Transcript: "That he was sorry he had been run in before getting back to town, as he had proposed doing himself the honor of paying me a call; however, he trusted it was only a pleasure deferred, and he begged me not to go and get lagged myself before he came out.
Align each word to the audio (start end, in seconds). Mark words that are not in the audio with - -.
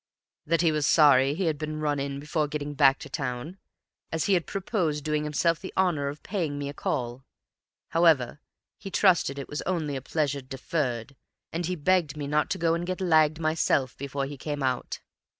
"That 0.47 0.61
he 0.61 0.71
was 0.71 0.87
sorry 0.87 1.35
he 1.35 1.43
had 1.45 1.59
been 1.59 1.79
run 1.79 1.99
in 1.99 2.19
before 2.19 2.47
getting 2.47 2.73
back 2.73 2.97
to 3.01 3.07
town, 3.07 3.59
as 4.11 4.25
he 4.25 4.33
had 4.33 4.47
proposed 4.47 5.03
doing 5.03 5.23
himself 5.25 5.59
the 5.59 5.71
honor 5.77 6.07
of 6.07 6.23
paying 6.23 6.57
me 6.57 6.69
a 6.69 6.73
call; 6.73 7.23
however, 7.89 8.39
he 8.79 8.89
trusted 8.89 9.37
it 9.37 9.47
was 9.47 9.61
only 9.67 9.95
a 9.95 10.01
pleasure 10.01 10.41
deferred, 10.41 11.15
and 11.53 11.67
he 11.67 11.75
begged 11.75 12.17
me 12.17 12.25
not 12.25 12.49
to 12.49 12.57
go 12.57 12.73
and 12.73 12.87
get 12.87 12.99
lagged 12.99 13.39
myself 13.39 13.95
before 13.95 14.25
he 14.25 14.37
came 14.37 14.63
out. 14.63 15.01